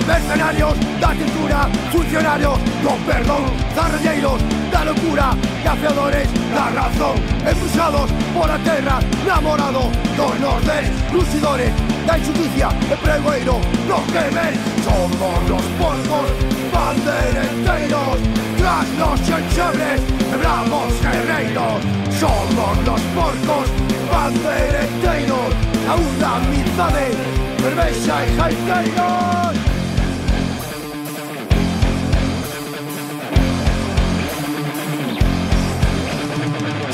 Mercenarios 0.08 0.74
da 0.98 1.14
cintura 1.14 1.70
Funcionarios 1.92 2.58
do 2.82 2.92
perdón 3.06 3.44
Zarrelleiros 3.76 4.42
da 4.72 4.82
locura 4.82 5.36
Cafeadores 5.62 6.28
da 6.52 6.66
razón. 6.70 7.14
Empuxados 7.46 8.10
pola 8.34 8.58
terra 8.64 8.98
Namorado 9.24 9.86
dos 10.16 10.40
nordés 10.40 10.90
Lucidores 11.12 11.72
da 12.08 12.18
injusticia 12.18 12.68
E 12.90 12.96
pregoeiro 12.96 13.60
nos 13.86 14.04
que 14.10 14.34
ven. 14.34 14.54
Somos 14.82 15.38
los 15.48 15.66
porcos 15.78 16.28
Bandereteiros 16.72 18.18
Tras 18.58 18.88
los 18.98 19.20
enchebres 19.20 20.00
Bravos 20.40 20.92
guerreiros 21.00 21.78
Somos 22.18 22.76
los 22.84 23.00
porcos 23.14 23.89
Bandereteiros 24.20 25.52
A 25.88 25.94
unha 25.96 26.30
amizade 26.36 27.08
Cervexa 27.56 28.16
e 28.20 28.28
jaiteiros 28.36 29.56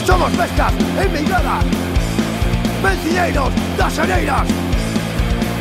Somos 0.06 0.32
pescas 0.38 0.74
emigradas 1.02 1.64
Vencieiros 2.78 3.52
das 3.76 3.98
areiras 3.98 4.48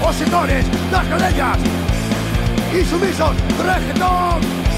Os 0.07 0.15
sectores 0.15 0.65
das 0.91 1.07
gadellas 1.09 1.59
Insumisos 2.77 3.35
de 3.57 3.63
reggaetón 3.65 4.74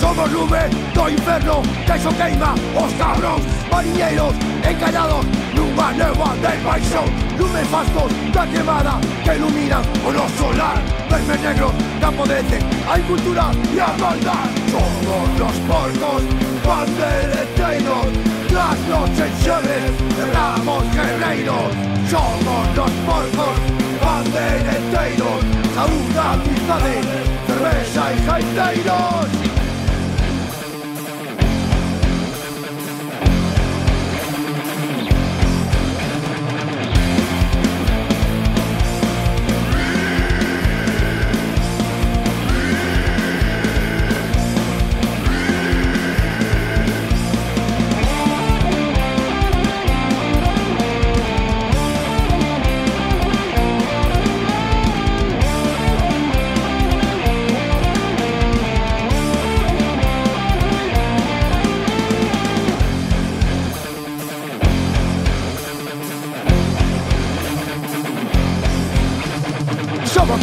Somos 0.00 0.32
lume 0.32 0.62
do 0.94 1.08
inferno 1.10 1.62
Que 1.86 1.96
iso 1.96 2.10
queima 2.16 2.54
os 2.74 2.92
cabróns 2.94 3.44
Mariñeiros 3.70 4.34
encallados 4.64 5.26
Nunha 5.54 5.92
neva 5.92 6.32
de 6.40 6.52
paixón 6.64 7.08
Lumes 7.38 7.68
fastos 7.68 8.10
da 8.32 8.46
quemada 8.46 8.94
Que 9.24 9.36
iluminan 9.36 9.82
o 10.06 10.10
noso 10.10 10.52
lar 10.56 10.78
Vermes 11.10 11.40
negros 11.40 11.72
que 11.98 12.04
apodrecen 12.06 12.62
A 12.88 12.98
incultura 12.98 13.50
e 13.74 13.80
a 13.80 13.88
maldad. 14.00 14.48
Somos 14.72 15.28
los 15.38 15.56
porcos 15.68 16.22
Bandereteiros 16.64 18.08
Las 18.56 18.78
noches 18.88 19.32
xebres 19.44 19.92
Ramos 20.34 20.84
guerreiros 20.96 21.70
Somos 22.08 22.64
los 22.74 22.92
porcos 23.06 23.56
Bandereteiros 24.00 25.40
Saúde, 25.74 26.18
amizade 26.18 26.96
Cerveza 27.46 28.12
e 28.12 28.16
jaiteiros 28.26 29.39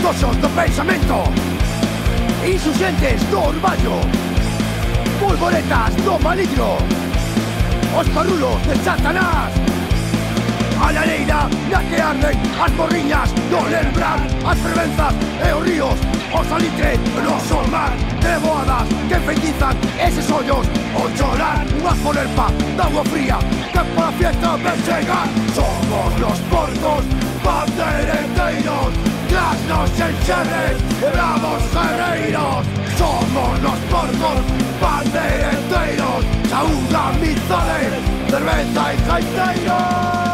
Preguizosos 0.07 0.37
do 0.37 0.49
pensamento. 0.49 1.23
Insurgentes 2.45 3.21
do 3.29 3.39
orballo 3.39 3.99
Polvoretas 5.19 5.95
do 5.95 6.17
maligno. 6.23 6.77
Os 7.99 8.07
parrulos 8.09 8.61
de 8.63 8.75
Satanás. 8.85 9.51
A 10.79 10.91
lareira 10.93 11.49
na 11.69 11.83
que 11.83 11.99
arden 11.99 12.39
as 12.63 12.71
morriñas 12.71 13.33
do 13.49 13.59
lembrar 13.67 14.19
As 14.45 14.57
fervenzas 14.59 15.13
e 15.43 15.53
os 15.53 15.63
ríos 15.65 15.99
O 16.31 16.43
salitre 16.45 16.97
no 17.21 17.39
sol 17.41 17.67
mar. 17.67 17.91
Treboadas 18.21 18.87
que 19.09 19.19
feitizan 19.25 19.75
eses 19.99 20.31
ollos 20.31 20.67
O 20.95 21.09
chorar 21.17 21.65
unha 21.81 21.95
polerpa 21.95 22.47
da 22.77 22.85
agua 22.85 23.03
fría 23.11 23.39
Que 23.73 23.83
para 23.83 24.07
a 24.07 24.11
fiesta 24.13 24.55
ven 24.55 24.79
chegar 24.85 25.27
Somos 25.53 26.19
los 26.21 26.39
porcos 26.47 27.03
bandereteiros 27.43 29.16
Bravos 31.13 31.63
guerreiros 31.73 32.65
Somos 32.97 33.61
los 33.61 33.77
porcos 33.91 34.39
bandereteiros 34.81 36.25
Saúde, 36.49 36.95
amizade, 36.95 37.89
cerveza 38.29 38.93
e 38.93 38.97
jaiteiros. 38.97 40.27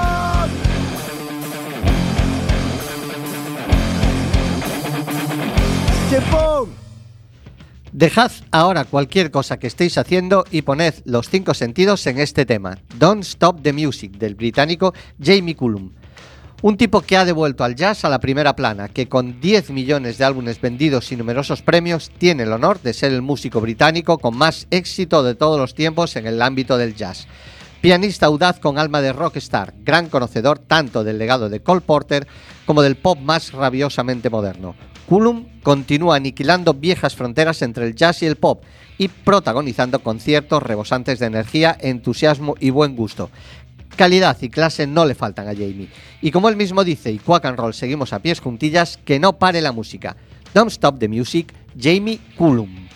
Dejad 7.92 8.32
ahora 8.52 8.86
cualquier 8.86 9.32
cosa 9.32 9.58
que 9.58 9.68
estéis 9.68 9.98
haciendo 9.98 10.46
y 10.52 10.62
poned 10.62 10.94
los 11.06 11.30
cinco 11.30 11.54
sentidos 11.54 12.06
en 12.08 12.20
este 12.20 12.46
tema, 12.46 12.78
Don't 12.98 13.24
Stop 13.24 13.62
the 13.62 13.74
Music, 13.74 14.14
del 14.18 14.36
británico 14.36 14.94
Jamie 15.20 15.56
Cullum. 15.56 15.92
Un 16.64 16.78
tipo 16.78 17.02
que 17.02 17.18
ha 17.18 17.26
devuelto 17.26 17.66
al 17.66 17.76
jazz 17.76 18.06
a 18.06 18.10
la 18.10 18.22
primera 18.22 18.56
plana, 18.56 18.88
que 18.88 19.10
con 19.10 19.42
10 19.42 19.72
millones 19.72 20.18
de 20.18 20.24
álbumes 20.24 20.62
vendidos 20.62 21.12
y 21.12 21.18
numerosos 21.18 21.62
premios 21.62 22.10
tiene 22.18 22.44
el 22.44 22.54
honor 22.54 22.82
de 22.82 22.94
ser 22.94 23.12
el 23.12 23.22
músico 23.22 23.60
británico 23.60 24.18
con 24.18 24.38
más 24.38 24.66
éxito 24.72 25.24
de 25.24 25.36
todos 25.36 25.60
los 25.60 25.76
tiempos 25.76 26.16
en 26.16 26.26
el 26.26 26.42
ámbito 26.42 26.78
del 26.78 26.96
jazz. 26.96 27.28
Pianista 27.82 28.28
audaz 28.28 28.62
con 28.62 28.80
alma 28.80 29.02
de 29.02 29.12
rockstar, 29.12 29.74
gran 29.80 30.08
conocedor 30.08 30.58
tanto 30.58 31.04
del 31.04 31.18
legado 31.18 31.50
de 31.50 31.62
Cole 31.62 31.82
Porter 31.82 32.30
como 32.66 32.82
del 32.82 32.96
pop 32.96 33.20
más 33.20 33.52
rabiosamente 33.52 34.30
moderno. 34.30 34.74
Cullum 35.06 35.46
continúa 35.64 36.16
aniquilando 36.16 36.74
viejas 36.74 37.14
fronteras 37.14 37.62
entre 37.62 37.88
el 37.88 37.94
jazz 37.94 38.24
y 38.24 38.26
el 38.26 38.38
pop 38.38 38.64
y 38.98 39.10
protagonizando 39.10 40.00
conciertos 40.00 40.64
rebosantes 40.64 41.20
de 41.20 41.26
energía, 41.26 41.76
entusiasmo 41.78 42.56
y 42.58 42.70
buen 42.70 42.96
gusto. 42.96 43.30
Calidad 43.96 44.38
y 44.42 44.50
clase 44.50 44.88
no 44.88 45.06
le 45.06 45.14
faltan 45.14 45.48
a 45.48 45.54
Jamie. 45.54 45.88
Y 46.22 46.32
como 46.32 46.50
él 46.50 46.56
mismo 46.56 46.84
dice, 46.84 47.12
y 47.12 47.20
Quack 47.20 47.46
and 47.46 47.58
Roll 47.58 47.74
seguimos 47.74 48.12
a 48.12 48.20
pies 48.20 48.40
juntillas, 48.40 48.98
que 49.06 49.20
no 49.20 49.34
pare 49.34 49.62
la 49.62 49.72
música. 49.72 50.16
Don't 50.54 50.72
stop 50.72 51.00
the 51.00 51.08
music, 51.08 51.54
Jamie 51.78 52.20
Cullum. 52.38 52.88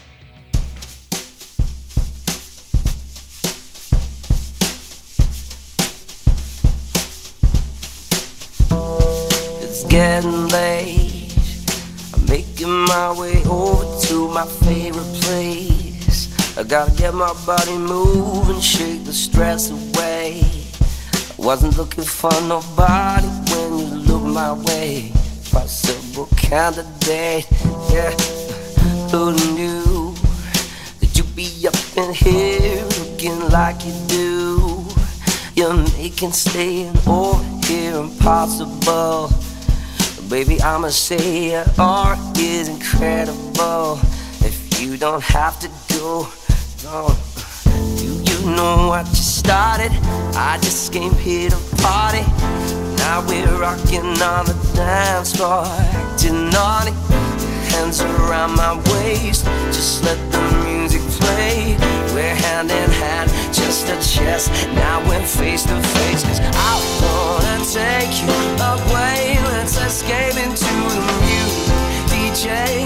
It's 9.61 9.83
getting 9.87 10.47
late. 10.47 11.33
I'm 12.13 12.25
making 12.27 12.69
my 12.69 13.11
way 13.11 13.43
over 13.45 13.85
to 14.07 14.27
my 14.29 14.45
favorite 14.65 15.21
place. 15.21 16.57
I 16.57 16.63
gotta 16.63 16.91
get 16.91 17.13
my 17.13 17.33
body 17.45 17.77
moving, 17.77 18.59
shake 18.61 19.05
the 19.05 19.13
stress 19.13 19.69
away. 19.69 20.56
Wasn't 21.37 21.77
looking 21.77 22.03
for 22.03 22.31
nobody 22.41 23.27
when 23.27 23.79
you 23.79 23.85
look 24.07 24.23
my 24.23 24.53
way. 24.53 25.11
Possible 25.51 26.27
candidate, 26.35 27.47
yeah. 27.91 28.11
Who 29.11 29.31
knew 29.53 30.13
that 30.99 31.11
you'd 31.15 31.35
be 31.35 31.67
up 31.67 31.75
in 31.95 32.11
here 32.13 32.83
looking 32.99 33.39
like 33.49 33.85
you 33.85 33.93
do? 34.07 34.85
You're 35.55 35.75
making 35.97 36.31
staying 36.31 36.97
over 37.07 37.43
here 37.65 37.95
impossible. 37.95 39.31
Baby, 40.29 40.59
I'ma 40.61 40.89
say 40.89 41.51
your 41.51 41.65
art 41.77 42.19
is 42.37 42.67
incredible. 42.67 43.99
If 44.41 44.81
you 44.81 44.97
don't 44.97 45.23
have 45.23 45.59
to 45.59 45.69
go, 45.93 46.27
no. 46.83 47.15
Know 48.55 48.87
what 48.87 49.05
you 49.09 49.15
started? 49.15 49.91
I 50.33 50.57
just 50.61 50.93
came 50.93 51.11
here 51.15 51.49
to 51.49 51.57
party. 51.83 52.23
Now 52.95 53.21
we're 53.27 53.45
rocking 53.59 54.07
on 54.23 54.45
the 54.45 54.55
dance 54.73 55.35
floor, 55.35 55.65
acting 55.65 56.49
naughty. 56.49 56.93
Hands 57.75 58.01
around 58.01 58.55
my 58.55 58.81
waist, 58.93 59.43
just 59.75 60.01
let 60.05 60.17
the 60.31 60.39
music 60.63 61.01
play. 61.19 61.75
We're 62.15 62.35
hand 62.47 62.71
in 62.71 62.89
hand, 62.89 63.29
just 63.53 63.89
a 63.89 63.97
chest. 63.99 64.49
Now 64.73 65.05
we're 65.09 65.25
face 65.25 65.63
to 65.63 65.75
face, 65.99 66.23
cause 66.23 66.39
I 66.39 66.73
wanna 67.03 67.65
take 67.67 68.15
you 68.23 68.31
away. 68.63 69.37
Let's 69.51 69.75
escape 69.75 70.37
into 70.37 70.73
the 70.95 71.03
music. 71.27 71.67
DJ, 72.07 72.76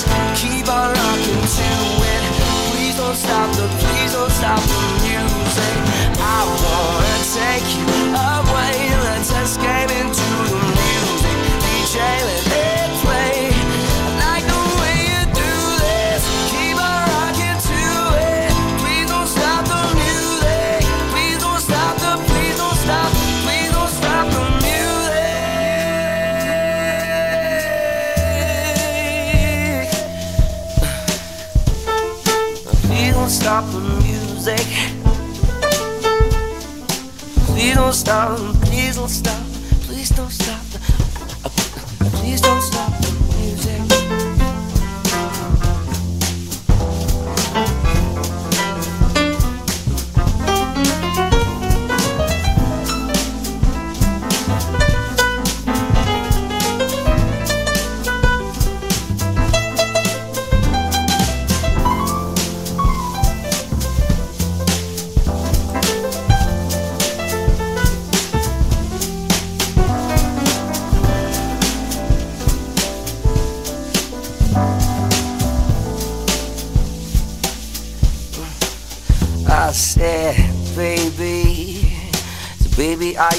do. 0.00 0.08
Keep 0.40 0.68
on 0.68 0.88
rocking 0.94 1.44
to 1.56 1.68
it. 2.12 2.22
Please 2.72 2.96
don't 2.96 3.14
stop 3.16 3.48
the, 3.56 3.68
please 3.82 4.12
don't 4.12 4.30
stop 4.30 4.60
the 4.60 4.80
music. 5.04 5.76
I 6.16 6.40
wanna 6.64 7.18
take 7.36 7.66
you 7.76 7.84
away. 8.16 8.76
Let's 9.04 9.30
escape 9.30 9.90
into 10.00 10.21
music. 34.44 34.66
Please 37.46 37.74
don't 37.74 37.92
stop, 37.92 38.51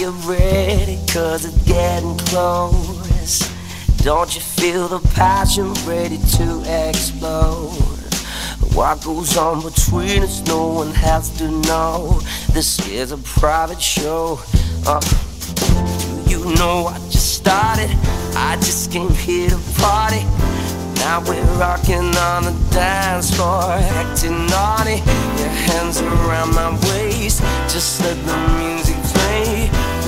you 0.04 0.12
ready? 0.28 1.00
Cause 1.08 1.46
it's 1.46 1.64
getting 1.64 2.18
close. 2.18 3.40
Don't 4.04 4.36
you 4.36 4.42
feel 4.42 4.90
the 4.90 5.00
passion 5.16 5.74
ready 5.88 6.18
to 6.18 6.90
explode? 6.90 7.72
What 8.76 9.02
goes 9.02 9.38
on 9.38 9.62
between 9.62 10.24
us, 10.24 10.46
no 10.46 10.68
one 10.68 10.92
has 10.92 11.30
to 11.38 11.50
know. 11.50 12.20
This 12.52 12.86
is 12.90 13.14
a 13.14 13.18
private 13.18 13.82
show. 13.82 14.42
Uh, 14.86 15.00
you 16.28 16.54
know 16.56 16.88
I 16.88 16.98
just 17.10 17.36
started. 17.36 17.90
I 18.36 18.58
just 18.58 18.92
came 18.92 19.10
here 19.10 19.52
to 19.52 19.60
party. 19.80 20.24
Now 20.96 21.24
we're 21.26 21.42
rocking 21.58 22.14
on 22.30 22.44
the 22.44 22.70
dance 22.72 23.34
floor, 23.34 23.72
acting 23.72 24.48
naughty. 24.48 24.98
Your 25.40 25.54
hands 25.68 26.02
around 26.02 26.54
my 26.56 26.72
waist, 26.90 27.40
just 27.72 28.02
let 28.02 28.18
the 28.26 28.38
music. 28.60 28.93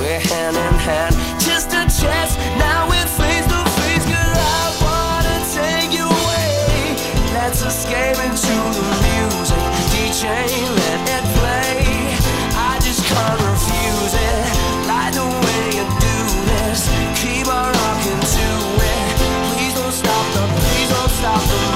We're 0.05 0.19
hand 0.19 0.55
in 0.55 0.73
hand, 0.85 1.15
just 1.41 1.69
a 1.69 1.81
chance. 1.89 2.37
Now 2.61 2.87
we're 2.87 3.09
face 3.17 3.41
to 3.49 3.59
face, 3.73 4.05
girl. 4.05 4.37
I 4.37 4.65
wanna 4.85 5.37
take 5.49 5.97
you 5.97 6.05
away. 6.05 6.93
Let's 7.33 7.65
escape 7.65 8.21
into 8.21 8.55
the 8.77 8.85
music. 9.01 9.65
DJ, 9.89 10.29
let 10.77 11.01
it 11.09 11.25
play. 11.41 12.13
I 12.53 12.77
just 12.85 13.01
can't 13.09 13.41
refuse 13.49 14.13
it. 14.13 14.45
Like 14.85 15.13
the 15.17 15.25
way 15.25 15.63
you 15.73 15.85
do 15.97 16.17
this. 16.53 16.85
Keep 17.17 17.47
on 17.47 17.73
rocking 17.73 18.21
to 18.37 18.47
it. 18.85 19.15
Please 19.57 19.73
don't 19.73 19.91
stop 19.91 20.25
the, 20.37 20.45
please 20.61 20.89
don't 20.93 21.09
stop 21.17 21.41
the 21.41 21.74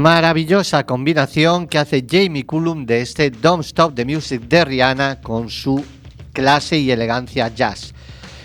Maravillosa 0.00 0.86
combinación 0.86 1.68
que 1.68 1.76
hace 1.76 2.06
Jamie 2.10 2.46
Cullum 2.46 2.86
de 2.86 3.02
este 3.02 3.30
Don't 3.30 3.62
Stop 3.62 3.94
the 3.94 4.06
Music 4.06 4.40
de 4.48 4.64
Rihanna 4.64 5.20
con 5.20 5.50
su 5.50 5.84
clase 6.32 6.78
y 6.78 6.90
elegancia 6.90 7.48
jazz. 7.48 7.92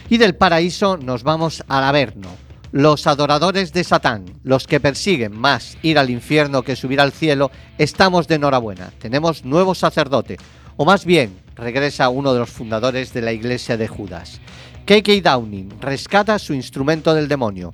Y 0.09 0.17
del 0.17 0.35
paraíso 0.35 0.97
nos 0.97 1.23
vamos 1.23 1.63
al 1.69 1.85
Averno. 1.85 2.27
Los 2.73 3.07
adoradores 3.07 3.71
de 3.71 3.85
Satán, 3.85 4.25
los 4.43 4.67
que 4.67 4.81
persiguen 4.81 5.31
más 5.31 5.77
ir 5.81 5.97
al 5.97 6.09
infierno 6.09 6.61
que 6.61 6.75
subir 6.75 6.99
al 6.99 7.13
cielo, 7.13 7.51
estamos 7.77 8.27
de 8.27 8.35
enhorabuena. 8.35 8.91
Tenemos 8.99 9.45
nuevo 9.45 9.75
sacerdote, 9.75 10.35
o 10.75 10.83
más 10.83 11.05
bien, 11.05 11.39
regresa 11.55 12.09
uno 12.09 12.33
de 12.33 12.39
los 12.39 12.49
fundadores 12.49 13.13
de 13.13 13.21
la 13.21 13.31
iglesia 13.31 13.77
de 13.77 13.87
Judas. 13.87 14.41
KK 14.83 15.23
Downing 15.23 15.69
rescata 15.79 16.37
su 16.37 16.53
instrumento 16.53 17.13
del 17.13 17.29
demonio. 17.29 17.71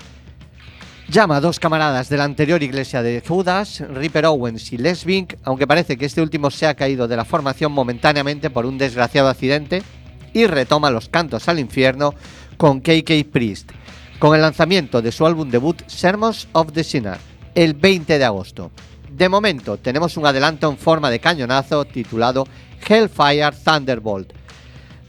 Llama 1.12 1.36
a 1.36 1.42
dos 1.42 1.60
camaradas 1.60 2.08
de 2.08 2.16
la 2.16 2.24
anterior 2.24 2.64
iglesia 2.64 3.04
de 3.04 3.22
Judas, 3.28 3.82
Ripper 3.82 4.28
Owens 4.28 4.72
y 4.72 4.78
Les 4.78 5.04
Vink, 5.04 5.34
aunque 5.44 5.68
parece 5.68 5.98
que 5.98 6.06
este 6.06 6.22
último 6.22 6.50
se 6.50 6.68
ha 6.68 6.76
caído 6.76 7.06
de 7.10 7.18
la 7.18 7.26
formación 7.26 7.74
momentáneamente 7.74 8.50
por 8.50 8.66
un 8.66 8.78
desgraciado 8.78 9.28
accidente, 9.28 9.84
y 10.32 10.48
retoma 10.48 10.90
los 10.90 11.10
cantos 11.10 11.50
al 11.50 11.60
infierno 11.60 12.16
con 12.56 12.80
KK 12.80 13.30
Priest, 13.30 13.72
con 14.20 14.36
el 14.36 14.42
lanzamiento 14.42 15.02
de 15.02 15.12
su 15.12 15.26
álbum 15.26 15.50
debut 15.50 15.82
Sermons 15.86 16.48
of 16.54 16.72
the 16.72 16.82
Sinner, 16.86 17.18
el 17.56 17.74
20 17.74 18.18
de 18.18 18.24
agosto. 18.24 18.72
De 19.12 19.28
momento 19.28 19.76
tenemos 19.76 20.16
un 20.16 20.26
adelanto 20.26 20.70
en 20.70 20.78
forma 20.78 21.10
de 21.10 21.20
cañonazo 21.20 21.84
titulado 21.84 22.48
Hellfire 22.88 23.52
Thunderbolt, 23.66 24.32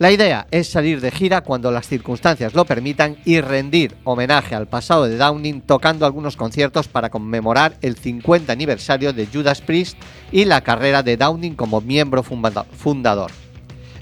la 0.02 0.10
idea 0.10 0.48
es 0.50 0.66
salir 0.68 1.00
de 1.00 1.12
gira 1.12 1.42
cuando 1.42 1.70
las 1.70 1.86
circunstancias 1.86 2.54
lo 2.54 2.64
permitan 2.64 3.18
y 3.24 3.40
rendir 3.40 3.94
homenaje 4.02 4.56
al 4.56 4.66
pasado 4.66 5.04
de 5.04 5.16
Downing 5.16 5.60
tocando 5.60 6.04
algunos 6.04 6.36
conciertos 6.36 6.88
para 6.88 7.08
conmemorar 7.08 7.76
el 7.82 7.96
50 7.96 8.52
aniversario 8.52 9.12
de 9.12 9.28
Judas 9.32 9.60
Priest 9.60 9.96
y 10.32 10.44
la 10.44 10.62
carrera 10.62 11.04
de 11.04 11.16
Downing 11.16 11.54
como 11.54 11.80
miembro 11.80 12.24
funda- 12.24 12.64
fundador. 12.64 13.30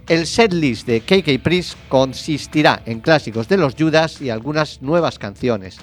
El 0.09 0.27
setlist 0.27 0.87
de 0.87 1.03
KK 1.03 1.39
Priest 1.43 1.77
consistirá 1.91 2.81
en 2.87 3.01
clásicos 3.01 3.47
de 3.47 3.59
los 3.59 3.75
Judas 3.79 4.23
y 4.23 4.31
algunas 4.31 4.81
nuevas 4.81 5.19
canciones. 5.19 5.77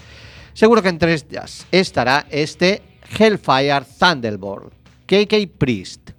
Seguro 0.54 0.82
que 0.82 0.90
entre 0.90 1.14
ellas 1.14 1.68
estará 1.72 2.26
este 2.32 2.82
Hellfire 3.20 3.84
Thunderbolt, 4.00 4.74
KK 5.06 5.48
Priest. 5.60 6.17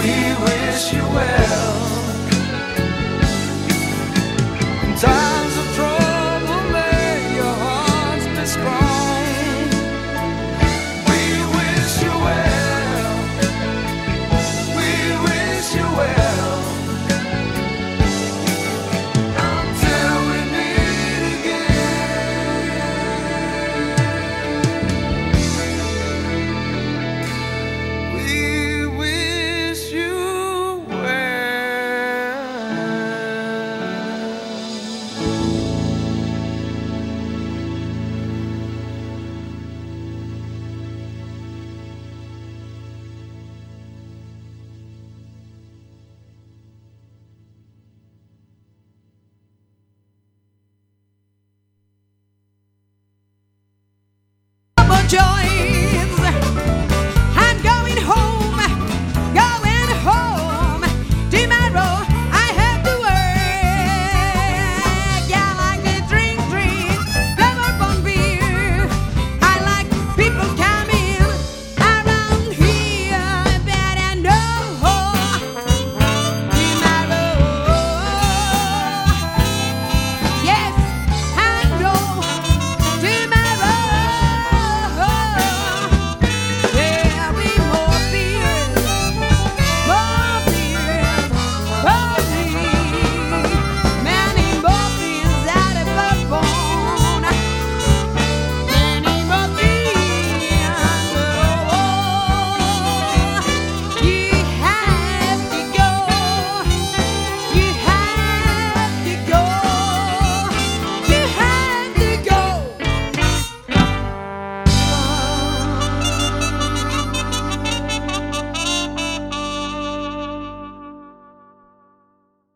We 0.00 0.14
wish 0.46 0.94
you 0.94 1.04
well. 1.18 1.76
In 4.84 4.96